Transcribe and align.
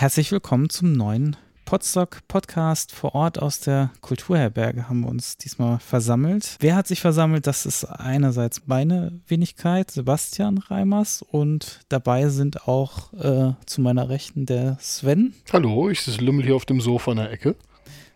Herzlich 0.00 0.32
willkommen 0.32 0.70
zum 0.70 0.94
neuen 0.94 1.36
Podstock 1.66 2.26
Podcast 2.26 2.90
vor 2.90 3.14
Ort 3.14 3.38
aus 3.38 3.60
der 3.60 3.90
Kulturherberge 4.00 4.88
haben 4.88 5.02
wir 5.02 5.10
uns 5.10 5.36
diesmal 5.36 5.78
versammelt. 5.78 6.56
Wer 6.58 6.74
hat 6.74 6.86
sich 6.86 7.02
versammelt? 7.02 7.46
Das 7.46 7.66
ist 7.66 7.84
einerseits 7.84 8.62
meine 8.64 9.20
Wenigkeit, 9.28 9.90
Sebastian 9.90 10.56
Reimers 10.56 11.20
und 11.20 11.80
dabei 11.90 12.30
sind 12.30 12.66
auch 12.66 13.12
äh, 13.12 13.52
zu 13.66 13.82
meiner 13.82 14.08
Rechten 14.08 14.46
der 14.46 14.78
Sven. 14.80 15.34
Hallo, 15.52 15.90
ich 15.90 16.00
sitze 16.00 16.24
Lümmel 16.24 16.46
hier 16.46 16.56
auf 16.56 16.64
dem 16.64 16.80
Sofa 16.80 17.10
in 17.10 17.18
der 17.18 17.30
Ecke. 17.30 17.54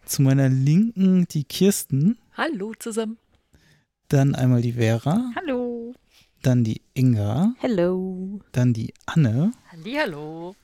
Zu 0.07 0.23
meiner 0.23 0.49
Linken 0.49 1.29
die 1.29 1.45
Kirsten. 1.45 2.17
Hallo 2.35 2.73
zusammen. 2.79 3.19
Dann 4.09 4.35
einmal 4.35 4.63
die 4.63 4.73
Vera. 4.73 5.33
Hallo. 5.37 5.93
Dann 6.41 6.65
die 6.65 6.81
Inga. 6.95 7.53
Hallo. 7.63 8.41
Dann 8.53 8.73
die 8.73 8.95
Anne. 9.05 9.53
Hallihallo 9.71 10.57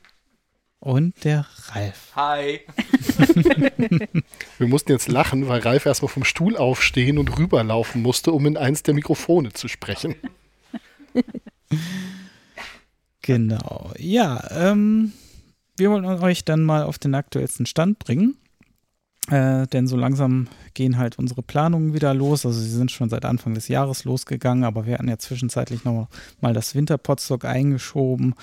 und 0.81 1.25
der 1.25 1.47
Ralf. 1.69 2.13
Hi. 2.17 2.61
Wir 4.59 4.67
mussten 4.67 4.93
jetzt 4.93 5.09
lachen, 5.09 5.47
weil 5.47 5.61
Ralf 5.61 5.87
erstmal 5.87 6.09
vom 6.09 6.25
Stuhl 6.25 6.57
aufstehen 6.57 7.19
und 7.19 7.39
rüberlaufen 7.39 8.03
musste, 8.03 8.33
um 8.33 8.47
in 8.47 8.57
eins 8.57 8.83
der 8.83 8.95
Mikrofone 8.95 9.53
zu 9.53 9.69
sprechen. 9.69 10.15
genau. 13.23 13.93
Ja, 13.99 14.43
ähm, 14.51 15.13
wir 15.77 15.91
wollen 15.91 16.05
euch 16.05 16.45
dann 16.45 16.63
mal 16.63 16.83
auf 16.83 16.99
den 16.99 17.15
aktuellsten 17.15 17.67
Stand 17.67 17.99
bringen. 17.99 18.37
Äh, 19.29 19.67
denn 19.67 19.87
so 19.87 19.97
langsam 19.97 20.49
gehen 20.75 20.97
halt 20.97 21.19
unsere 21.19 21.43
Planungen 21.43 21.93
wieder 21.93 22.15
los. 22.15 22.47
Also 22.47 22.59
sie 22.59 22.71
sind 22.71 22.91
schon 22.91 23.11
seit 23.11 23.27
Anfang 23.27 23.55
des 23.55 23.69
Jahres 23.69 24.05
losgegangen, 24.05 24.65
aber 24.65 24.87
wir 24.87 24.95
hatten 24.95 25.09
ja 25.09 25.19
zwischenzeitlich 25.19 25.85
noch 25.85 26.09
mal 26.41 26.55
das 26.55 26.75
Winterpotstock 26.75 27.45
eingeschoben 27.45 28.35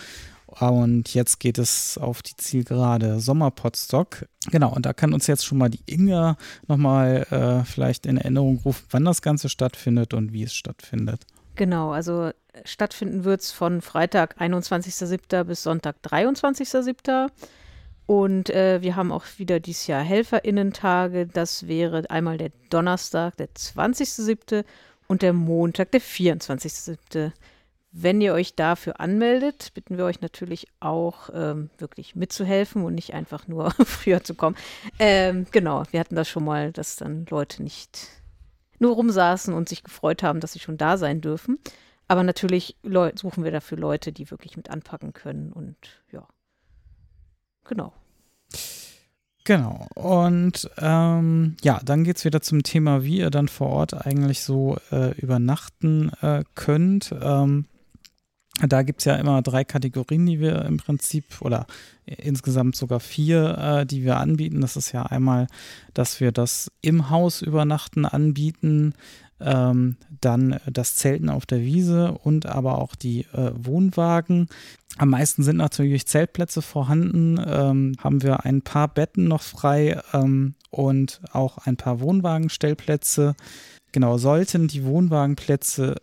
und 0.61 1.13
jetzt 1.13 1.39
geht 1.39 1.57
es 1.57 1.97
auf 1.97 2.21
die 2.21 2.35
Zielgerade 2.35 3.19
Sommerpotstock. 3.19 4.27
Genau, 4.49 4.73
und 4.73 4.85
da 4.85 4.93
kann 4.93 5.13
uns 5.13 5.27
jetzt 5.27 5.45
schon 5.45 5.57
mal 5.57 5.69
die 5.69 5.81
Inga 5.85 6.37
nochmal 6.67 7.27
äh, 7.29 7.65
vielleicht 7.65 8.05
in 8.05 8.17
Erinnerung 8.17 8.59
rufen, 8.65 8.85
wann 8.89 9.05
das 9.05 9.21
Ganze 9.21 9.49
stattfindet 9.49 10.13
und 10.13 10.33
wie 10.33 10.43
es 10.43 10.53
stattfindet. 10.53 11.25
Genau, 11.55 11.91
also 11.91 12.31
stattfinden 12.65 13.23
wird 13.23 13.41
es 13.41 13.51
von 13.51 13.81
Freitag 13.81 14.39
21.07. 14.39 15.43
bis 15.43 15.63
Sonntag 15.63 15.97
23.07. 16.03 17.29
Und 18.05 18.49
äh, 18.49 18.81
wir 18.81 18.95
haben 18.95 19.11
auch 19.11 19.25
wieder 19.37 19.59
dieses 19.59 19.87
Jahr 19.87 20.01
HelferInnen-Tage. 20.01 21.27
Das 21.27 21.67
wäre 21.67 22.09
einmal 22.09 22.37
der 22.37 22.51
Donnerstag, 22.69 23.35
der 23.37 23.49
20.07. 23.49 24.63
und 25.07 25.21
der 25.21 25.33
Montag, 25.33 25.91
der 25.91 26.01
24.07. 26.01 27.31
Wenn 27.91 28.21
ihr 28.21 28.33
euch 28.33 28.55
dafür 28.55 28.99
anmeldet, 28.99 29.71
bitten 29.73 29.97
wir 29.97 30.05
euch 30.05 30.21
natürlich 30.21 30.67
auch 30.79 31.29
ähm, 31.33 31.69
wirklich 31.77 32.15
mitzuhelfen 32.15 32.83
und 32.83 32.95
nicht 32.95 33.13
einfach 33.13 33.47
nur 33.47 33.71
früher 33.85 34.23
zu 34.23 34.35
kommen. 34.35 34.55
Ähm, 34.99 35.47
genau, 35.51 35.83
wir 35.91 35.99
hatten 35.99 36.15
das 36.15 36.27
schon 36.27 36.45
mal, 36.45 36.71
dass 36.71 36.97
dann 36.97 37.25
Leute 37.29 37.63
nicht 37.63 38.07
nur 38.79 38.93
rumsaßen 38.93 39.53
und 39.53 39.69
sich 39.69 39.83
gefreut 39.83 40.21
haben, 40.21 40.39
dass 40.39 40.53
sie 40.53 40.59
schon 40.59 40.77
da 40.77 40.97
sein 40.97 41.21
dürfen. 41.21 41.59
Aber 42.07 42.23
natürlich 42.23 42.77
suchen 43.15 43.43
wir 43.43 43.51
dafür 43.51 43.77
Leute, 43.77 44.11
die 44.11 44.31
wirklich 44.31 44.55
mit 44.55 44.69
anpacken 44.69 45.13
können 45.13 45.51
und 45.51 45.75
ja, 46.11 46.27
genau. 47.65 47.93
Genau. 49.43 49.87
Und 49.95 50.69
ähm, 50.77 51.55
ja, 51.61 51.79
dann 51.83 52.03
geht 52.03 52.17
es 52.17 52.25
wieder 52.25 52.41
zum 52.41 52.63
Thema, 52.63 53.03
wie 53.03 53.19
ihr 53.19 53.29
dann 53.29 53.47
vor 53.47 53.69
Ort 53.69 53.93
eigentlich 53.93 54.41
so 54.41 54.77
äh, 54.91 55.17
übernachten 55.17 56.11
äh, 56.21 56.43
könnt. 56.53 57.15
Ähm, 57.21 57.65
da 58.65 58.81
gibt 58.81 58.99
es 58.99 59.05
ja 59.05 59.15
immer 59.15 59.41
drei 59.41 59.63
Kategorien, 59.63 60.25
die 60.25 60.39
wir 60.39 60.65
im 60.65 60.77
Prinzip 60.77 61.41
oder 61.41 61.67
insgesamt 62.05 62.75
sogar 62.75 62.99
vier, 62.99 63.57
äh, 63.57 63.85
die 63.85 64.03
wir 64.03 64.17
anbieten. 64.17 64.61
Das 64.61 64.75
ist 64.77 64.91
ja 64.91 65.03
einmal, 65.03 65.47
dass 65.93 66.19
wir 66.19 66.31
das 66.31 66.71
im 66.81 67.09
Haus 67.09 67.41
übernachten 67.41 68.05
anbieten, 68.05 68.93
ähm, 69.39 69.97
dann 70.21 70.59
das 70.71 70.95
Zelten 70.95 71.29
auf 71.29 71.45
der 71.45 71.61
Wiese 71.61 72.13
und 72.23 72.47
aber 72.47 72.79
auch 72.79 72.95
die 72.95 73.21
äh, 73.33 73.51
Wohnwagen. 73.53 74.47
Am 74.97 75.09
meisten 75.09 75.43
sind 75.43 75.57
natürlich 75.57 76.07
Zeltplätze 76.07 76.63
vorhanden, 76.63 77.39
ähm, 77.45 77.93
haben 77.99 78.23
wir 78.23 78.45
ein 78.45 78.63
paar 78.63 78.87
Betten 78.87 79.27
noch 79.27 79.43
frei 79.43 80.01
ähm, 80.13 80.55
und 80.71 81.21
auch 81.31 81.59
ein 81.59 81.77
paar 81.77 81.99
Wohnwagenstellplätze. 81.99 83.35
Genau, 83.91 84.17
sollten 84.17 84.67
die 84.67 84.83
Wohnwagenplätze 84.83 85.95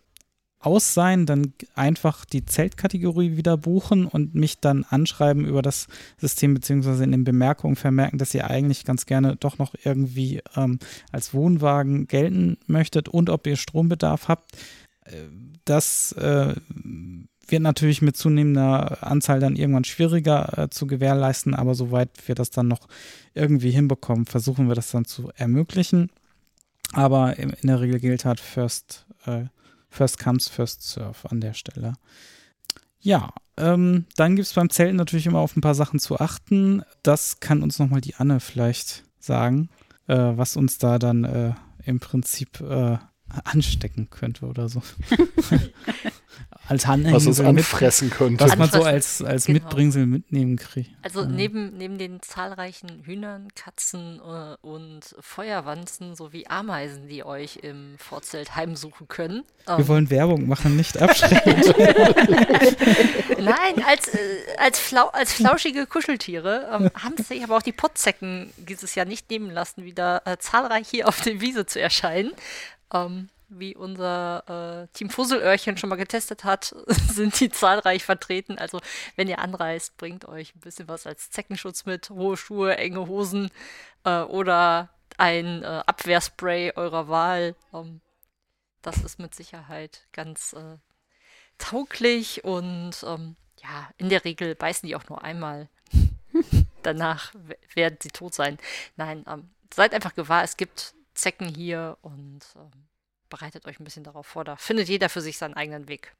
aus 0.65 0.93
sein, 0.93 1.25
dann 1.25 1.53
einfach 1.75 2.25
die 2.25 2.45
Zeltkategorie 2.45 3.37
wieder 3.37 3.57
buchen 3.57 4.05
und 4.05 4.35
mich 4.35 4.59
dann 4.59 4.83
anschreiben 4.83 5.45
über 5.45 5.61
das 5.61 5.87
System, 6.17 6.53
beziehungsweise 6.53 7.03
in 7.03 7.11
den 7.11 7.23
Bemerkungen 7.23 7.75
vermerken, 7.75 8.17
dass 8.17 8.33
ihr 8.33 8.49
eigentlich 8.49 8.83
ganz 8.85 9.05
gerne 9.05 9.35
doch 9.35 9.57
noch 9.57 9.75
irgendwie 9.83 10.41
ähm, 10.55 10.79
als 11.11 11.33
Wohnwagen 11.33 12.07
gelten 12.07 12.57
möchtet 12.67 13.09
und 13.09 13.29
ob 13.29 13.45
ihr 13.47 13.57
Strombedarf 13.57 14.27
habt. 14.27 14.55
Äh, 15.05 15.25
das 15.65 16.11
äh, 16.13 16.55
wird 17.47 17.61
natürlich 17.61 18.01
mit 18.01 18.17
zunehmender 18.17 19.03
Anzahl 19.03 19.39
dann 19.39 19.55
irgendwann 19.55 19.83
schwieriger 19.83 20.57
äh, 20.57 20.69
zu 20.69 20.87
gewährleisten, 20.87 21.53
aber 21.53 21.75
soweit 21.75 22.09
wir 22.25 22.35
das 22.35 22.49
dann 22.49 22.67
noch 22.67 22.87
irgendwie 23.33 23.71
hinbekommen, 23.71 24.25
versuchen 24.25 24.67
wir 24.67 24.75
das 24.75 24.91
dann 24.91 25.05
zu 25.05 25.31
ermöglichen. 25.35 26.09
Aber 26.93 27.37
in, 27.37 27.53
der 27.63 27.81
Regel 27.81 27.99
gilt 27.99 28.25
halt 28.25 28.39
First 28.39 29.05
äh, 29.25 29.45
First 29.95 30.19
Comes, 30.19 30.47
First 30.49 30.83
Serve 30.83 31.29
an 31.29 31.39
der 31.39 31.53
Stelle. 31.53 31.93
Ja, 32.99 33.33
ähm, 33.57 34.05
dann 34.15 34.35
gibt 34.35 34.47
es 34.47 34.53
beim 34.53 34.69
Zelten 34.69 34.97
natürlich 34.97 35.25
immer 35.25 35.39
auf 35.39 35.55
ein 35.55 35.61
paar 35.61 35.75
Sachen 35.75 35.99
zu 35.99 36.19
achten. 36.19 36.83
Das 37.03 37.39
kann 37.39 37.63
uns 37.63 37.79
nochmal 37.79 38.01
die 38.01 38.15
Anne 38.15 38.39
vielleicht 38.39 39.03
sagen, 39.19 39.69
äh, 40.07 40.15
was 40.15 40.57
uns 40.57 40.79
da 40.79 40.99
dann 40.99 41.23
äh, 41.23 41.53
im 41.85 41.99
Prinzip 41.99 42.59
äh, 42.61 42.97
anstecken 43.43 44.09
könnte 44.09 44.45
oder 44.47 44.69
so. 44.69 44.81
als 46.67 46.85
Anhängsel 46.85 47.13
Was 47.13 47.27
uns 47.27 47.39
anfressen 47.39 48.09
könnte. 48.09 48.43
Was 48.43 48.57
man 48.57 48.69
so 48.69 48.83
als, 48.83 49.21
als 49.21 49.45
genau. 49.45 49.59
Mitbringsel 49.59 50.05
mitnehmen 50.05 50.57
kriegt. 50.57 50.91
Also 51.03 51.21
ja. 51.21 51.27
neben, 51.27 51.77
neben 51.77 51.97
den 51.97 52.21
zahlreichen 52.21 53.03
Hühnern, 53.03 53.49
Katzen 53.55 54.19
äh, 54.19 54.55
und 54.65 55.15
Feuerwanzen 55.19 56.15
sowie 56.15 56.47
Ameisen, 56.47 57.07
die 57.07 57.23
euch 57.23 57.57
im 57.57 57.95
Vorzelt 57.97 58.55
heimsuchen 58.55 59.07
können. 59.07 59.43
Wir 59.65 59.79
ähm, 59.79 59.87
wollen 59.87 60.09
Werbung 60.09 60.47
machen, 60.47 60.75
nicht 60.75 60.97
abschrecken. 61.01 61.61
Nein, 63.39 63.83
als, 63.85 64.07
äh, 64.07 64.17
als, 64.57 64.79
flau 64.79 65.07
als 65.09 65.33
flauschige 65.33 65.85
Kuscheltiere 65.85 66.69
ähm, 66.73 66.89
haben 66.95 67.17
sich 67.17 67.43
aber 67.43 67.57
auch 67.57 67.61
die 67.61 67.71
Potzecken 67.71 68.51
dieses 68.57 68.95
Jahr 68.95 69.05
nicht 69.05 69.29
nehmen 69.29 69.51
lassen, 69.51 69.83
wieder 69.83 70.23
äh, 70.25 70.37
zahlreich 70.37 70.87
hier 70.89 71.07
auf 71.07 71.21
der 71.21 71.41
Wiese 71.41 71.65
zu 71.65 71.79
erscheinen. 71.79 72.33
Ähm, 72.93 73.29
wie 73.59 73.75
unser 73.75 74.83
äh, 74.83 74.87
Team 74.97 75.09
Fusselöhrchen 75.09 75.77
schon 75.77 75.89
mal 75.89 75.95
getestet 75.95 76.43
hat, 76.43 76.75
sind 76.87 77.39
die 77.39 77.49
zahlreich 77.49 78.03
vertreten. 78.03 78.57
Also 78.57 78.79
wenn 79.15 79.27
ihr 79.27 79.39
anreist, 79.39 79.97
bringt 79.97 80.27
euch 80.27 80.55
ein 80.55 80.59
bisschen 80.59 80.87
was 80.87 81.05
als 81.07 81.31
Zeckenschutz 81.31 81.85
mit, 81.85 82.09
hohe 82.09 82.37
Schuhe, 82.37 82.77
enge 82.77 83.07
Hosen 83.07 83.49
äh, 84.03 84.21
oder 84.21 84.89
ein 85.17 85.63
äh, 85.63 85.83
Abwehrspray 85.85 86.73
eurer 86.75 87.07
Wahl. 87.07 87.55
Ähm, 87.73 88.01
das 88.81 88.97
ist 88.97 89.19
mit 89.19 89.33
Sicherheit 89.33 90.07
ganz 90.11 90.53
äh, 90.53 90.77
tauglich 91.57 92.43
und 92.43 93.03
ähm, 93.07 93.35
ja, 93.61 93.89
in 93.97 94.09
der 94.09 94.23
Regel 94.25 94.55
beißen 94.55 94.87
die 94.87 94.95
auch 94.95 95.07
nur 95.09 95.23
einmal. 95.23 95.69
Danach 96.83 97.33
werden 97.73 97.97
sie 98.01 98.09
tot 98.09 98.33
sein. 98.33 98.57
Nein, 98.95 99.25
ähm, 99.27 99.49
seid 99.73 99.93
einfach 99.93 100.13
gewahr, 100.13 100.43
es 100.43 100.57
gibt 100.57 100.93
Zecken 101.13 101.47
hier 101.47 101.97
und 102.01 102.41
ähm, 102.55 102.87
bereitet 103.29 103.65
euch 103.67 103.79
ein 103.79 103.83
bisschen 103.83 104.03
darauf 104.03 104.27
vor. 104.27 104.43
Da 104.43 104.55
findet 104.55 104.89
jeder 104.89 105.09
für 105.09 105.21
sich 105.21 105.37
seinen 105.37 105.53
eigenen 105.53 105.87
Weg. 105.87 106.15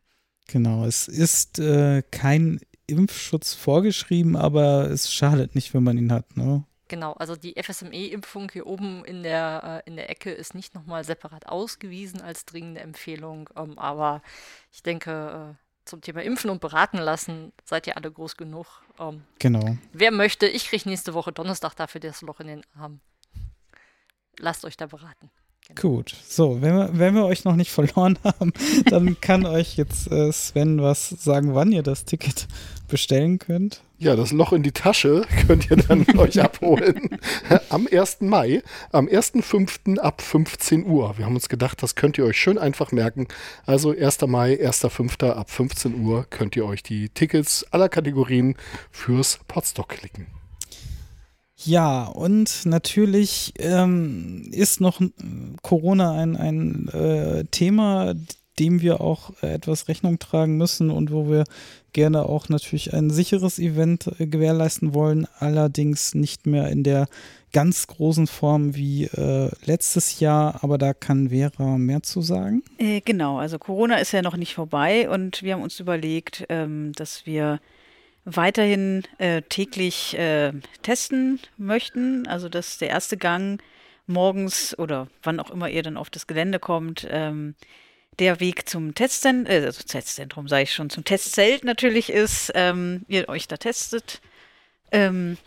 Genau, 0.48 0.86
es 0.86 1.08
ist 1.08 1.60
äh, 1.60 2.04
kein 2.12 2.60
Impfschutz 2.88 3.54
vorgeschrieben, 3.54 4.36
aber 4.36 4.90
es 4.90 5.12
schadet 5.12 5.56
nicht, 5.56 5.74
wenn 5.74 5.84
man 5.84 5.98
ihn 5.98 6.12
hat, 6.12 6.38
ne? 6.38 6.66
Genau, 6.88 7.14
also 7.14 7.36
die 7.36 7.56
FSME-Impfung 7.62 8.52
hier 8.52 8.68
oben 8.68 9.04
in 9.06 9.24
der, 9.24 9.84
äh, 9.84 9.90
in 9.90 9.96
der 9.96 10.12
Ecke 10.12 10.32
ist 10.32 10.54
nicht 10.54 10.76
nochmal 10.76 11.04
separat 11.04 11.48
ausgewiesen 11.48 12.22
als 12.22 12.46
dringende 12.46 12.82
Empfehlung, 12.82 13.50
ähm, 13.56 13.80
aber 13.80 14.22
ich 14.72 14.84
denke, 14.84 15.56
äh, 15.56 15.66
zum 15.86 16.02
Thema 16.02 16.22
Impfen 16.22 16.52
und 16.52 16.62
beraten 16.62 16.98
lassen, 16.98 17.54
seid 17.64 17.88
ihr 17.88 17.98
alle 17.98 18.12
groß 18.12 18.38
genug. 18.38 18.84
Ähm, 19.00 19.24
genau. 19.40 19.78
Wer 19.94 20.12
möchte, 20.12 20.48
ich 20.48 20.68
kriege 20.68 20.88
nächste 20.88 21.16
Woche 21.16 21.32
Donnerstag 21.32 21.74
dafür 21.76 22.02
das 22.02 22.22
Loch 22.22 22.40
in 22.40 22.48
den 22.48 22.66
Arm. 22.76 23.00
Lasst 24.38 24.66
euch 24.66 24.78
da 24.78 24.86
beraten. 24.86 25.32
Genau. 25.68 25.82
Gut, 25.82 26.16
so, 26.28 26.62
wenn 26.62 26.76
wir, 26.76 26.90
wenn 26.94 27.16
wir 27.16 27.26
euch 27.26 27.44
noch 27.44 27.56
nicht 27.56 27.72
verloren 27.72 28.20
haben, 28.24 28.54
dann 28.90 29.20
kann 29.20 29.46
euch 29.46 29.78
jetzt 29.78 30.12
äh, 30.12 30.32
Sven 30.32 30.82
was 30.82 31.10
sagen, 31.10 31.56
wann 31.56 31.72
ihr 31.72 31.84
das 31.84 32.06
Ticket 32.06 32.48
bestellen 32.88 33.40
könnt. 33.40 33.82
Ja, 33.98 34.16
das 34.16 34.32
Loch 34.32 34.54
in 34.54 34.62
die 34.62 34.74
Tasche 34.74 35.26
könnt 35.48 35.72
ihr 35.72 35.78
dann 35.78 36.06
euch 36.18 36.40
abholen 36.42 37.18
am 37.70 37.88
1. 37.92 38.22
Mai, 38.22 38.62
am 38.92 39.08
1.5. 39.08 39.98
ab 40.00 40.22
15 40.22 40.86
Uhr. 40.86 41.18
Wir 41.18 41.26
haben 41.26 41.36
uns 41.36 41.50
gedacht, 41.50 41.82
das 41.82 41.96
könnt 41.96 42.18
ihr 42.18 42.26
euch 42.26 42.38
schön 42.38 42.58
einfach 42.58 42.92
merken. 42.92 43.28
Also 43.66 43.92
1. 43.92 44.22
Mai, 44.28 44.54
1.5. 44.54 45.32
ab 45.32 45.50
15 45.50 45.96
Uhr 46.04 46.26
könnt 46.30 46.56
ihr 46.56 46.66
euch 46.66 46.84
die 46.84 47.10
Tickets 47.10 47.66
aller 47.72 47.90
Kategorien 47.90 48.56
fürs 48.92 49.40
Podstock 49.48 49.90
klicken. 49.90 50.28
Ja, 51.58 52.04
und 52.06 52.66
natürlich 52.66 53.54
ähm, 53.60 54.50
ist 54.52 54.82
noch 54.82 55.02
Corona 55.62 56.12
ein, 56.12 56.36
ein 56.36 56.90
äh, 56.90 57.46
Thema, 57.46 58.14
dem 58.60 58.82
wir 58.82 59.02
auch 59.02 59.32
etwas 59.42 59.88
Rechnung 59.88 60.20
tragen 60.20 60.58
müssen 60.58 60.90
und 60.90 61.12
wo 61.12 61.30
wir 61.30 61.44
gerne 61.94 62.24
auch 62.24 62.50
natürlich 62.50 62.94
ein 62.94 63.10
sicheres 63.10 63.58
Event 63.58 64.10
äh, 64.20 64.28
gewährleisten 64.28 64.94
wollen, 64.94 65.28
allerdings 65.40 66.14
nicht 66.14 66.46
mehr 66.46 66.70
in 66.70 66.84
der 66.84 67.08
ganz 67.54 67.88
großen 67.88 68.28
Form 68.28 68.76
wie 68.76 69.06
äh, 69.06 69.50
letztes 69.66 70.20
Jahr, 70.20 70.62
aber 70.62 70.78
da 70.78 70.94
kann 70.94 71.30
Vera 71.30 71.78
mehr 71.78 72.04
zu 72.04 72.22
sagen. 72.22 72.64
Äh, 72.78 73.00
genau, 73.00 73.38
also 73.38 73.58
Corona 73.58 73.96
ist 73.96 74.12
ja 74.12 74.22
noch 74.22 74.36
nicht 74.36 74.54
vorbei 74.56 75.10
und 75.10 75.42
wir 75.42 75.54
haben 75.54 75.64
uns 75.64 75.80
überlegt, 75.80 76.46
ähm, 76.50 76.92
dass 76.96 77.26
wir 77.26 77.62
weiterhin 78.26 79.04
äh, 79.20 79.44
täglich 79.44 80.18
äh, 80.18 80.52
testen 80.82 81.40
möchten. 81.58 82.28
Also 82.28 82.50
dass 82.50 82.78
der 82.78 82.90
erste 82.90 83.18
Gang 83.18 83.62
morgens 84.08 84.78
oder 84.78 85.08
wann 85.24 85.40
auch 85.40 85.52
immer 85.52 85.70
ihr 85.70 85.84
dann 85.84 85.98
auf 85.98 86.10
das 86.10 86.28
Gelände 86.28 86.60
kommt, 86.60 87.08
ähm, 87.10 87.56
der 88.20 88.40
Weg 88.40 88.68
zum 88.68 88.96
Testzentrum, 88.96 89.52
äh, 89.52 89.66
also 89.66 89.84
Testzentrum 89.84 90.48
sage 90.48 90.64
ich 90.64 90.74
schon, 90.74 90.90
zum 90.90 91.04
Testzelt 91.04 91.64
natürlich 91.64 92.10
ist, 92.10 92.52
ähm, 92.56 93.06
ihr 93.08 93.30
euch 93.30 93.48
da 93.48 93.58
testet. 93.58 94.22
Ähm, 94.92 95.38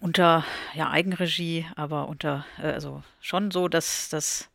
unter 0.00 0.44
ja, 0.74 0.90
Eigenregie, 0.90 1.66
aber 1.74 2.08
unter, 2.08 2.44
äh, 2.62 2.66
also 2.66 3.02
schon 3.20 3.50
so, 3.50 3.68
dass 3.68 4.08
das 4.08 4.48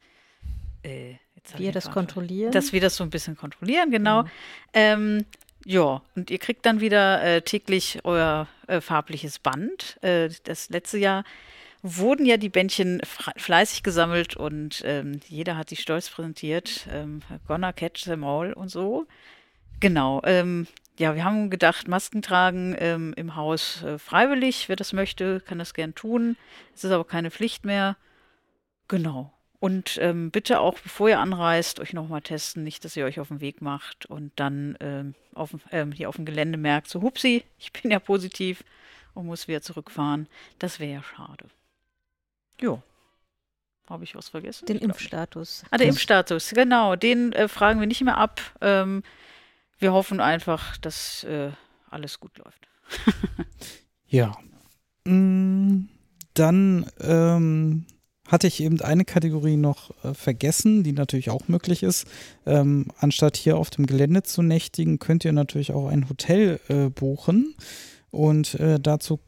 äh, 0.83 1.15
wir 1.57 1.71
das 1.71 1.91
kontrollieren. 1.91 2.51
Dass 2.51 2.71
wir 2.71 2.79
das 2.79 2.95
so 2.95 3.03
ein 3.03 3.09
bisschen 3.09 3.35
kontrollieren, 3.35 3.91
genau. 3.91 4.23
Mhm. 4.23 4.29
Ähm, 4.73 5.25
ja, 5.65 6.01
und 6.15 6.29
ihr 6.29 6.39
kriegt 6.39 6.65
dann 6.65 6.81
wieder 6.81 7.23
äh, 7.23 7.41
täglich 7.41 7.99
euer 8.03 8.47
äh, 8.67 8.81
farbliches 8.81 9.39
Band. 9.39 9.97
Äh, 10.01 10.29
das 10.43 10.69
letzte 10.69 10.97
Jahr 10.97 11.23
wurden 11.81 12.25
ja 12.25 12.37
die 12.37 12.49
Bändchen 12.49 13.01
fleißig 13.35 13.83
gesammelt 13.83 14.37
und 14.37 14.81
ähm, 14.85 15.19
jeder 15.27 15.57
hat 15.57 15.69
sie 15.69 15.75
stolz 15.75 16.09
präsentiert. 16.09 16.87
Ähm, 16.91 17.21
gonna 17.47 17.73
catch 17.73 18.03
them 18.03 18.23
all 18.23 18.53
und 18.53 18.69
so. 18.69 19.05
Genau. 19.81 20.21
Ähm, 20.23 20.67
ja, 20.97 21.15
wir 21.15 21.25
haben 21.25 21.49
gedacht, 21.49 21.87
Masken 21.87 22.21
tragen 22.21 22.75
ähm, 22.79 23.13
im 23.17 23.35
Haus 23.35 23.83
äh, 23.83 23.97
freiwillig. 23.97 24.69
Wer 24.69 24.75
das 24.75 24.93
möchte, 24.93 25.41
kann 25.41 25.59
das 25.59 25.73
gern 25.73 25.93
tun. 25.93 26.37
Es 26.73 26.83
ist 26.83 26.91
aber 26.91 27.03
keine 27.03 27.31
Pflicht 27.31 27.65
mehr. 27.65 27.97
Genau. 28.87 29.33
Und 29.63 29.97
ähm, 30.01 30.29
bitte 30.29 30.59
auch, 30.59 30.77
bevor 30.77 31.07
ihr 31.07 31.21
anreist, 31.21 31.79
euch 31.79 31.93
nochmal 31.93 32.21
testen. 32.21 32.65
Nicht, 32.65 32.83
dass 32.83 32.97
ihr 32.97 33.05
euch 33.05 33.21
auf 33.21 33.29
den 33.29 33.39
Weg 33.39 33.61
macht 33.61 34.05
und 34.05 34.33
dann 34.35 34.77
ähm, 34.81 35.15
auf, 35.33 35.55
ähm, 35.71 35.93
hier 35.93 36.09
auf 36.09 36.17
dem 36.17 36.25
Gelände 36.25 36.57
merkt, 36.57 36.89
so 36.89 37.01
hupsi, 37.01 37.45
ich 37.59 37.71
bin 37.71 37.89
ja 37.89 37.99
positiv 37.99 38.65
und 39.13 39.25
muss 39.25 39.47
wieder 39.47 39.61
zurückfahren. 39.61 40.27
Das 40.59 40.81
wäre 40.81 40.91
ja 40.91 41.01
schade. 41.01 41.45
Jo. 42.59 42.83
Habe 43.87 44.03
ich 44.03 44.15
was 44.15 44.27
vergessen? 44.27 44.65
Den 44.65 44.79
Impfstatus. 44.79 45.63
Ah, 45.71 45.77
der 45.77 45.87
Impfstatus, 45.87 46.49
genau. 46.49 46.97
Den 46.97 47.31
äh, 47.31 47.47
fragen 47.47 47.79
wir 47.79 47.87
nicht 47.87 48.01
mehr 48.01 48.17
ab. 48.17 48.41
Ähm, 48.59 49.01
wir 49.79 49.93
hoffen 49.93 50.19
einfach, 50.19 50.75
dass 50.75 51.23
äh, 51.23 51.51
alles 51.89 52.19
gut 52.19 52.37
läuft. 52.37 52.67
ja. 54.07 54.37
Mm, 55.05 55.85
dann 56.33 56.91
ähm, 56.99 57.85
hatte 58.33 58.47
ich 58.47 58.63
eben 58.63 58.81
eine 58.81 59.05
Kategorie 59.05 59.57
noch 59.57 59.91
äh, 60.03 60.15
vergessen, 60.15 60.81
die 60.81 60.91
natürlich 60.91 61.29
auch 61.29 61.47
möglich 61.47 61.83
ist. 61.83 62.07
Ähm, 62.47 62.87
anstatt 62.97 63.37
hier 63.37 63.57
auf 63.57 63.69
dem 63.69 63.85
Gelände 63.85 64.23
zu 64.23 64.41
nächtigen, 64.41 64.97
könnt 64.97 65.23
ihr 65.23 65.33
natürlich 65.33 65.71
auch 65.71 65.87
ein 65.87 66.09
Hotel 66.09 66.59
äh, 66.67 66.89
buchen. 66.89 67.53
Und 68.09 68.55
äh, 68.55 68.79
dazu 68.79 69.19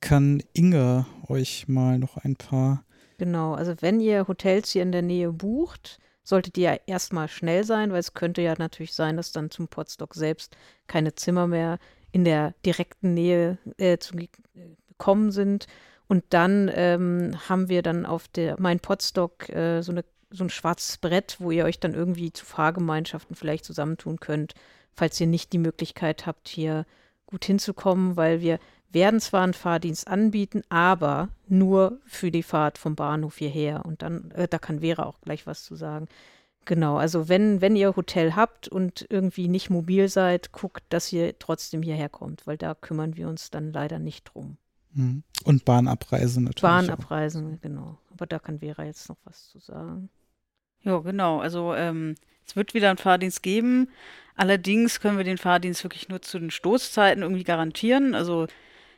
kann 0.00 0.42
Inge 0.54 1.04
euch 1.28 1.68
mal 1.68 1.98
noch 1.98 2.16
ein 2.16 2.36
paar. 2.36 2.82
Genau, 3.18 3.52
also 3.52 3.74
wenn 3.80 4.00
ihr 4.00 4.26
Hotels 4.26 4.70
hier 4.70 4.82
in 4.82 4.92
der 4.92 5.02
Nähe 5.02 5.32
bucht, 5.32 5.98
solltet 6.22 6.56
ihr 6.56 6.72
ja 6.72 6.78
erstmal 6.86 7.28
schnell 7.28 7.62
sein, 7.62 7.92
weil 7.92 8.00
es 8.00 8.14
könnte 8.14 8.40
ja 8.40 8.54
natürlich 8.56 8.94
sein, 8.94 9.18
dass 9.18 9.32
dann 9.32 9.50
zum 9.50 9.68
Potsdok 9.68 10.14
selbst 10.14 10.56
keine 10.86 11.14
Zimmer 11.14 11.46
mehr 11.46 11.78
in 12.10 12.24
der 12.24 12.54
direkten 12.64 13.12
Nähe 13.12 13.58
äh, 13.76 13.98
zu 13.98 14.16
bekommen 14.88 15.30
sind. 15.30 15.66
Und 16.08 16.24
dann 16.30 16.70
ähm, 16.72 17.36
haben 17.48 17.68
wir 17.68 17.82
dann 17.82 18.06
auf 18.06 18.28
der 18.28 18.56
Mein 18.60 18.80
Potsdok 18.80 19.48
äh, 19.48 19.82
so, 19.82 19.92
eine, 19.92 20.04
so 20.30 20.44
ein 20.44 20.50
schwarzes 20.50 20.98
Brett, 20.98 21.36
wo 21.40 21.50
ihr 21.50 21.64
euch 21.64 21.80
dann 21.80 21.94
irgendwie 21.94 22.32
zu 22.32 22.44
Fahrgemeinschaften 22.44 23.34
vielleicht 23.34 23.64
zusammentun 23.64 24.20
könnt, 24.20 24.54
falls 24.92 25.20
ihr 25.20 25.26
nicht 25.26 25.52
die 25.52 25.58
Möglichkeit 25.58 26.26
habt, 26.26 26.48
hier 26.48 26.86
gut 27.26 27.44
hinzukommen, 27.44 28.16
weil 28.16 28.40
wir 28.40 28.58
werden 28.90 29.20
zwar 29.20 29.42
einen 29.42 29.52
Fahrdienst 29.52 30.06
anbieten, 30.06 30.62
aber 30.68 31.28
nur 31.48 32.00
für 32.06 32.30
die 32.30 32.44
Fahrt 32.44 32.78
vom 32.78 32.94
Bahnhof 32.94 33.38
hierher. 33.38 33.84
Und 33.84 34.02
dann, 34.02 34.30
äh, 34.30 34.46
da 34.48 34.58
kann 34.58 34.80
Vera 34.80 35.04
auch 35.04 35.20
gleich 35.20 35.46
was 35.46 35.64
zu 35.64 35.74
sagen. 35.74 36.06
Genau, 36.64 36.96
also 36.96 37.28
wenn, 37.28 37.60
wenn 37.60 37.76
ihr 37.76 37.94
Hotel 37.94 38.34
habt 38.34 38.68
und 38.68 39.06
irgendwie 39.08 39.48
nicht 39.48 39.70
mobil 39.70 40.08
seid, 40.08 40.50
guckt, 40.52 40.82
dass 40.88 41.12
ihr 41.12 41.38
trotzdem 41.38 41.82
hierher 41.82 42.08
kommt, 42.08 42.46
weil 42.46 42.56
da 42.56 42.74
kümmern 42.74 43.16
wir 43.16 43.28
uns 43.28 43.50
dann 43.50 43.72
leider 43.72 43.98
nicht 43.98 44.24
drum. 44.24 44.56
Mhm. 44.96 45.22
Und 45.44 45.64
Bahnabreise 45.64 46.40
natürlich. 46.40 46.62
Bahnabreisen, 46.62 47.60
genau. 47.60 47.98
Aber 48.12 48.26
da 48.26 48.38
kann 48.38 48.58
Vera 48.60 48.84
jetzt 48.84 49.08
noch 49.08 49.18
was 49.24 49.50
zu 49.50 49.60
sagen. 49.60 50.08
Ja, 50.82 50.98
genau. 50.98 51.38
Also 51.38 51.74
ähm, 51.74 52.14
es 52.46 52.56
wird 52.56 52.74
wieder 52.74 52.88
einen 52.88 52.98
Fahrdienst 52.98 53.42
geben. 53.42 53.88
Allerdings 54.36 55.00
können 55.00 55.18
wir 55.18 55.24
den 55.24 55.38
Fahrdienst 55.38 55.84
wirklich 55.84 56.08
nur 56.08 56.22
zu 56.22 56.38
den 56.38 56.50
Stoßzeiten 56.50 57.22
irgendwie 57.22 57.44
garantieren. 57.44 58.14
Also 58.14 58.46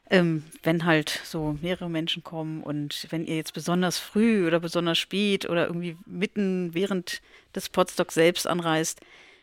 ähm, 0.08 0.44
wenn 0.62 0.84
halt 0.84 1.20
so 1.24 1.58
mehrere 1.60 1.90
Menschen 1.90 2.22
kommen 2.22 2.62
und 2.62 3.06
wenn 3.10 3.26
ihr 3.26 3.36
jetzt 3.36 3.52
besonders 3.52 3.98
früh 3.98 4.46
oder 4.46 4.60
besonders 4.60 4.98
spät 4.98 5.48
oder 5.48 5.66
irgendwie 5.66 5.96
mitten 6.06 6.74
während 6.74 7.20
des 7.54 7.68
Podstock 7.68 8.12
selbst 8.12 8.46
anreist, 8.46 9.00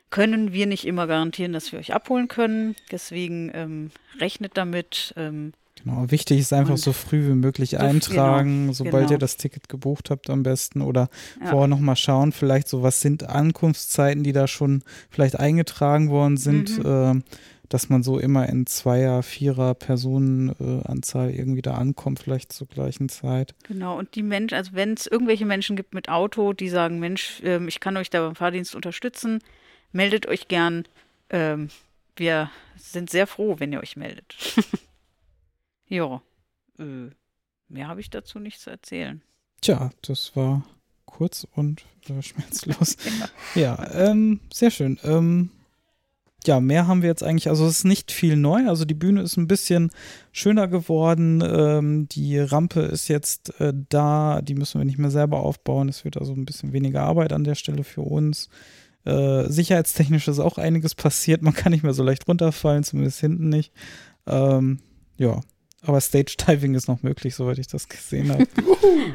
können 0.10 0.54
wir 0.54 0.68
nicht 0.68 0.86
immer 0.86 1.08
garantieren, 1.08 1.54
dass 1.54 1.72
wir 1.72 1.80
euch 1.80 1.94
abholen 1.94 2.30
können. 2.30 2.76
Deswegen 2.92 3.52
ähm, 3.54 3.92
rechnet 4.20 4.56
damit. 4.56 5.14
Ähm, 5.18 5.54
genau, 5.86 6.12
wichtig 6.12 6.40
ist 6.40 6.54
einfach 6.54 6.78
so 6.78 6.94
früh 6.94 7.28
wie 7.28 7.36
möglich 7.36 7.72
so 7.72 7.78
eintragen, 7.78 8.64
genau, 8.64 8.74
sobald 8.74 9.06
genau. 9.06 9.12
ihr 9.12 9.18
das 9.18 9.38
Ticket 9.38 9.70
gebucht 9.70 10.10
habt 10.10 10.30
am 10.30 10.44
besten 10.44 10.82
oder 10.82 11.10
ja. 11.42 11.52
vorher 11.52 11.68
nochmal 11.68 11.96
schauen, 11.96 12.32
vielleicht 12.32 12.68
so, 12.68 12.84
was 12.84 13.02
sind 13.02 13.30
Ankunftszeiten, 13.30 14.24
die 14.24 14.34
da 14.34 14.48
schon 14.48 14.84
vielleicht 15.10 15.40
eingetragen 15.40 16.10
worden 16.10 16.38
sind. 16.38 16.84
Mhm. 16.84 16.86
Äh, 16.86 17.22
dass 17.70 17.90
man 17.90 18.04
so 18.04 18.20
immer 18.20 18.48
in 18.48 18.68
Zweier-, 18.68 19.24
Vierer-Personenanzahl 19.24 21.32
äh, 21.32 21.36
irgendwie 21.36 21.64
da 21.64 21.74
ankommt, 21.74 22.20
vielleicht 22.20 22.54
zur 22.54 22.68
gleichen 22.68 23.10
Zeit. 23.10 23.56
Genau, 23.64 23.98
und 23.98 24.14
die 24.16 24.22
Menschen, 24.22 24.56
also 24.56 24.74
wenn 24.74 24.94
es 24.94 25.08
irgendwelche 25.08 25.48
Menschen 25.48 25.76
gibt 25.76 25.96
mit 25.96 26.08
Auto, 26.08 26.54
die 26.54 26.70
sagen, 26.70 27.00
Mensch, 27.00 27.42
äh, 27.44 27.66
ich 27.66 27.80
kann 27.80 27.98
euch 27.98 28.12
da 28.12 28.24
beim 28.24 28.36
Fahrdienst 28.36 28.76
unterstützen, 28.76 29.40
meldet 29.92 30.28
euch 30.28 30.48
gern. 30.48 30.86
Ähm, 31.32 31.70
wir 32.16 32.52
sind 32.78 33.10
sehr 33.10 33.28
froh, 33.28 33.56
wenn 33.60 33.74
ihr 33.74 33.82
euch 33.82 33.96
meldet. 33.96 34.36
ja, 35.88 36.22
äh, 36.80 37.10
mehr 37.68 37.88
habe 37.88 38.02
ich 38.02 38.10
dazu 38.10 38.40
nicht 38.40 38.60
zu 38.60 38.70
erzählen. 38.70 39.22
Tja, 39.62 39.92
das 40.02 40.36
war 40.36 40.64
kurz 41.06 41.48
und 41.56 41.84
äh, 42.10 42.22
schmerzlos. 42.22 42.98
ja, 43.56 43.62
ja 43.62 43.92
ähm, 44.10 44.42
sehr 44.52 44.72
schön. 44.72 45.00
Ähm, 45.04 45.50
ja, 46.46 46.60
mehr 46.60 46.88
haben 46.88 47.02
wir 47.02 47.10
jetzt 47.10 47.24
eigentlich, 47.24 47.50
also 47.50 47.66
es 47.66 47.80
ist 47.80 47.84
nicht 47.86 48.12
viel 48.12 48.36
neu. 48.36 48.68
Also 48.68 48.86
die 48.86 48.94
Bühne 48.94 49.22
ist 49.22 49.38
ein 49.38 49.48
bisschen 49.48 49.92
schöner 50.32 50.68
geworden. 50.68 51.42
Ähm, 51.46 52.08
die 52.10 52.38
Rampe 52.38 52.82
ist 52.82 53.08
jetzt 53.08 53.60
äh, 53.60 53.74
da, 53.90 54.42
die 54.42 54.54
müssen 54.54 54.80
wir 54.80 54.86
nicht 54.86 55.00
mehr 55.00 55.10
selber 55.10 55.40
aufbauen. 55.40 55.90
Es 55.90 56.06
wird 56.06 56.18
also 56.18 56.34
ein 56.34 56.46
bisschen 56.46 56.74
weniger 56.74 57.02
Arbeit 57.02 57.34
an 57.34 57.44
der 57.44 57.56
Stelle 57.56 57.84
für 57.84 58.02
uns. 58.02 58.50
Äh, 59.06 59.50
sicherheitstechnisch 59.50 60.28
ist 60.28 60.40
auch 60.40 60.58
einiges 60.58 60.96
passiert. 60.96 61.42
Man 61.42 61.54
kann 61.54 61.72
nicht 61.72 61.84
mehr 61.84 61.94
so 61.94 62.04
leicht 62.04 62.28
runterfallen, 62.28 62.84
zumindest 62.84 63.20
hinten 63.20 63.50
nicht. 63.50 63.72
Ähm, 64.28 64.80
ja, 65.18 65.42
aber 65.86 66.02
Stage 66.02 66.36
Diving 66.38 66.74
ist 66.74 66.88
noch 66.88 67.04
möglich, 67.04 67.36
soweit 67.36 67.60
ich 67.60 67.68
das 67.68 67.88
gesehen 67.90 68.32
habe. 68.32 68.48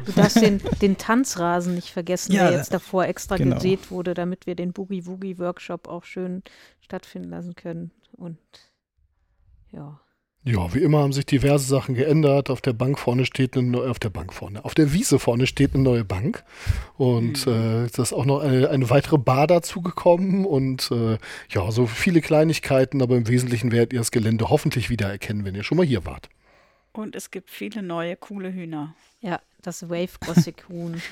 Du 0.05 0.11
darfst 0.13 0.41
den, 0.41 0.61
den 0.81 0.97
Tanzrasen 0.97 1.75
nicht 1.75 1.89
vergessen, 1.89 2.33
ja, 2.33 2.49
der 2.49 2.57
jetzt 2.57 2.73
davor 2.73 3.05
extra 3.05 3.37
genau. 3.37 3.55
gesät 3.55 3.91
wurde, 3.91 4.13
damit 4.13 4.45
wir 4.45 4.55
den 4.55 4.73
Boogie 4.73 5.05
Woogie 5.05 5.37
Workshop 5.37 5.87
auch 5.87 6.03
schön 6.03 6.43
stattfinden 6.81 7.29
lassen 7.29 7.55
können. 7.55 7.91
Und 8.17 8.37
ja. 9.71 9.99
Ja, 10.43 10.73
wie 10.73 10.79
immer 10.79 10.99
haben 10.99 11.13
sich 11.13 11.27
diverse 11.27 11.67
Sachen 11.67 11.93
geändert. 11.93 12.49
Auf 12.49 12.61
der 12.61 12.73
Bank 12.73 12.97
vorne 12.97 13.25
steht 13.25 13.55
eine 13.55 13.67
neue, 13.67 13.91
auf 13.91 13.99
der 13.99 14.09
Bank 14.09 14.33
vorne, 14.33 14.65
auf 14.65 14.73
der 14.73 14.91
Wiese 14.91 15.19
vorne 15.19 15.45
steht 15.45 15.75
eine 15.75 15.83
neue 15.83 16.03
Bank. 16.03 16.43
Und 16.97 17.45
mhm. 17.45 17.53
äh, 17.53 17.83
es 17.83 17.99
ist 17.99 18.13
auch 18.13 18.25
noch 18.25 18.41
eine, 18.41 18.69
eine 18.69 18.89
weitere 18.89 19.19
Bar 19.19 19.45
dazugekommen 19.45 20.45
und 20.45 20.89
äh, 20.91 21.19
ja, 21.49 21.71
so 21.71 21.85
viele 21.85 22.21
Kleinigkeiten, 22.21 23.03
aber 23.03 23.17
im 23.17 23.27
Wesentlichen 23.27 23.71
werdet 23.71 23.93
ihr 23.93 23.99
das 23.99 24.09
Gelände 24.09 24.49
hoffentlich 24.49 24.89
wiedererkennen, 24.89 25.45
wenn 25.45 25.53
ihr 25.53 25.63
schon 25.63 25.77
mal 25.77 25.85
hier 25.85 26.05
wart. 26.05 26.29
Und 26.93 27.15
es 27.15 27.31
gibt 27.31 27.49
viele 27.49 27.81
neue, 27.81 28.15
coole 28.15 28.53
Hühner. 28.53 28.95
Ja, 29.21 29.39
das 29.61 29.89
Wave 29.89 30.19
Gothic 30.25 30.67
Huhn. 30.69 31.01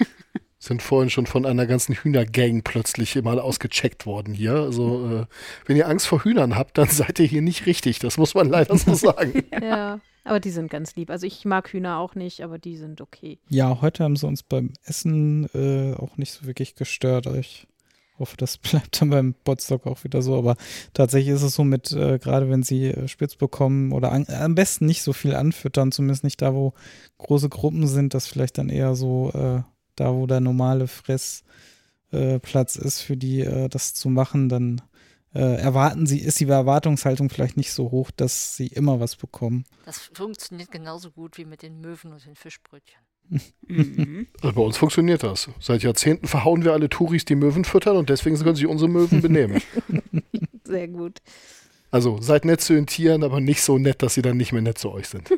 sind 0.60 0.82
vorhin 0.82 1.10
schon 1.10 1.26
von 1.26 1.46
einer 1.46 1.66
ganzen 1.66 1.96
Hühnergang 1.96 2.64
plötzlich 2.64 3.16
mal 3.22 3.40
ausgecheckt 3.40 4.06
worden 4.06 4.34
hier. 4.34 4.56
Also, 4.56 5.22
äh, 5.22 5.26
wenn 5.66 5.78
ihr 5.78 5.88
Angst 5.88 6.08
vor 6.08 6.24
Hühnern 6.24 6.56
habt, 6.56 6.78
dann 6.78 6.90
seid 6.90 7.20
ihr 7.20 7.26
hier 7.26 7.42
nicht 7.42 7.66
richtig. 7.66 8.00
Das 8.00 8.18
muss 8.18 8.34
man 8.34 8.50
leider 8.50 8.78
so 8.78 8.94
sagen. 8.94 9.46
ja, 9.62 10.02
aber 10.26 10.40
die 10.42 10.52
sind 10.52 10.70
ganz 10.70 10.96
lieb. 10.98 11.10
Also 11.10 11.26
ich 11.26 11.46
mag 11.46 11.72
Hühner 11.72 11.98
auch 11.98 12.14
nicht, 12.14 12.42
aber 12.42 12.60
die 12.60 12.76
sind 12.76 13.00
okay. 13.00 13.40
Ja, 13.48 13.80
heute 13.82 14.04
haben 14.04 14.18
sie 14.18 14.28
uns 14.28 14.44
beim 14.44 14.74
Essen 14.84 15.50
äh, 15.54 15.96
auch 15.96 16.18
nicht 16.18 16.34
so 16.34 16.46
wirklich 16.46 16.76
gestört. 16.76 17.26
Ich 17.28 17.68
hoffe, 18.20 18.38
das 18.38 18.58
bleibt 18.60 19.02
dann 19.02 19.10
beim 19.10 19.36
Botstock 19.44 19.88
auch 19.88 20.04
wieder 20.04 20.22
so. 20.22 20.38
Aber 20.38 20.56
tatsächlich 20.94 21.34
ist 21.34 21.42
es 21.42 21.56
so 21.56 21.64
mit, 21.64 21.92
äh, 21.92 22.20
gerade 22.20 22.50
wenn 22.50 22.64
sie 22.64 22.88
äh, 22.88 23.08
spitz 23.08 23.36
bekommen 23.36 23.92
oder 23.92 24.12
an, 24.12 24.26
am 24.28 24.56
besten 24.56 24.86
nicht 24.86 25.02
so 25.02 25.14
viel 25.14 25.36
anfüttern, 25.36 25.92
zumindest 25.92 26.24
nicht 26.24 26.42
da, 26.42 26.54
wo 26.54 26.74
große 27.18 27.50
Gruppen 27.50 27.88
sind, 27.88 28.14
dass 28.14 28.28
vielleicht 28.28 28.58
dann 28.58 28.70
eher 28.70 28.96
so 28.96 29.32
äh, 29.34 29.62
da 29.96 30.14
wo 30.14 30.28
der 30.28 30.40
normale 30.40 30.88
Fressplatz 30.88 32.76
äh, 32.76 32.86
ist 32.86 33.02
für 33.02 33.18
die, 33.18 33.42
äh, 33.42 33.70
das 33.70 33.94
zu 33.94 34.10
machen, 34.10 34.50
dann 34.50 34.82
erwarten 35.32 36.08
sie, 36.08 36.18
ist 36.18 36.40
die 36.40 36.48
Erwartungshaltung 36.50 37.30
vielleicht 37.30 37.56
nicht 37.56 37.72
so 37.72 37.92
hoch, 37.92 38.10
dass 38.10 38.56
sie 38.56 38.66
immer 38.66 39.00
was 39.00 39.16
bekommen. 39.16 39.64
Das 39.86 40.00
funktioniert 40.12 40.72
genauso 40.72 41.12
gut 41.12 41.38
wie 41.38 41.46
mit 41.46 41.62
den 41.62 41.82
Möwen 41.82 42.14
und 42.14 42.26
den 42.26 42.36
Fischbrötchen. 42.36 43.00
Mhm. 43.68 44.28
Also 44.42 44.56
bei 44.56 44.62
uns 44.62 44.78
funktioniert 44.78 45.24
das. 45.24 45.50
Seit 45.60 45.84
Jahrzehnten 45.84 46.28
verhauen 46.28 46.64
wir 46.64 46.74
alle 46.74 46.90
Touris, 46.90 47.26
die 47.26 47.36
Möwen 47.36 47.64
füttern 47.66 47.98
und 47.98 48.10
deswegen 48.10 48.38
können 48.38 48.56
sich 48.56 48.68
unsere 48.68 48.90
Möwen 48.90 49.22
benehmen. 49.22 49.62
Sehr 50.64 50.88
gut. 50.88 51.20
Also 51.92 52.22
seid 52.22 52.46
nett 52.46 52.62
zu 52.62 52.74
den 52.74 52.88
Tieren, 52.88 53.24
aber 53.24 53.40
nicht 53.40 53.62
so 53.62 53.78
nett, 53.78 54.02
dass 54.02 54.14
sie 54.14 54.22
dann 54.22 54.38
nicht 54.38 54.52
mehr 54.52 54.62
nett 54.62 54.78
zu 54.78 54.92
euch 54.92 55.08
sind. 55.08 55.30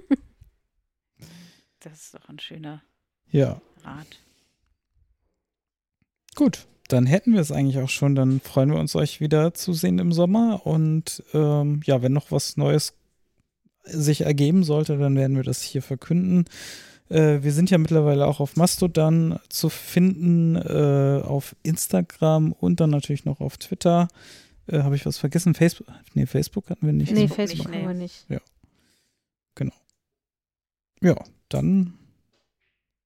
Das 1.79 1.93
ist 1.93 2.13
doch 2.13 2.29
ein 2.29 2.39
schöner 2.39 2.83
ja. 3.29 3.61
Rat. 3.83 4.19
Gut, 6.35 6.67
dann 6.87 7.05
hätten 7.05 7.33
wir 7.33 7.41
es 7.41 7.51
eigentlich 7.51 7.79
auch 7.79 7.89
schon. 7.89 8.15
Dann 8.15 8.39
freuen 8.41 8.71
wir 8.71 8.79
uns, 8.79 8.95
euch 8.95 9.21
wieder 9.21 9.53
zu 9.53 9.73
sehen 9.73 9.99
im 9.99 10.11
Sommer. 10.11 10.65
Und 10.65 11.23
ähm, 11.33 11.81
ja, 11.85 12.01
wenn 12.01 12.13
noch 12.13 12.31
was 12.31 12.57
Neues 12.57 12.93
sich 13.83 14.21
ergeben 14.21 14.63
sollte, 14.63 14.97
dann 14.97 15.15
werden 15.15 15.35
wir 15.35 15.43
das 15.43 15.61
hier 15.61 15.81
verkünden. 15.81 16.45
Äh, 17.11 17.43
wir 17.43 17.51
sind 17.51 17.69
ja 17.69 17.77
mittlerweile 17.77 18.25
auch 18.25 18.39
auf 18.39 18.55
Mastodon 18.55 19.37
zu 19.49 19.69
finden, 19.69 20.55
äh, 20.55 21.21
auf 21.23 21.55
Instagram 21.63 22.53
und 22.53 22.79
dann 22.79 22.89
natürlich 22.89 23.25
noch 23.25 23.41
auf 23.41 23.57
Twitter. 23.57 24.07
Äh, 24.67 24.79
Habe 24.83 24.95
ich 24.95 25.05
was 25.05 25.17
vergessen? 25.17 25.53
Facebook? 25.53 25.87
Nee, 26.13 26.25
Facebook 26.25 26.69
hatten 26.69 26.85
wir 26.85 26.93
nicht. 26.93 27.11
Nee, 27.11 27.27
Facebook 27.27 27.67
haben 27.67 27.87
wir 27.87 27.93
nicht. 27.93 28.25
Ja. 28.29 28.39
Genau. 29.55 29.73
Ja, 31.01 31.15
dann 31.49 31.95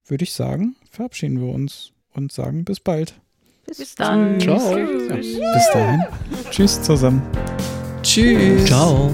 würde 0.05 0.23
ich 0.23 0.33
sagen, 0.33 0.75
verabschieden 0.91 1.39
wir 1.39 1.47
uns 1.47 1.91
und 2.13 2.31
sagen 2.31 2.63
bis 2.63 2.79
bald. 2.79 3.19
Bis, 3.65 3.79
bis 3.79 3.95
dann. 3.95 4.39
Ciao. 4.39 4.59
Tschüss. 4.59 5.37
Ja, 5.37 5.53
bis 5.53 5.71
dahin. 5.73 6.03
Tschüss 6.51 6.81
zusammen. 6.83 7.23
Tschüss. 8.03 8.65
Ciao. 8.65 9.09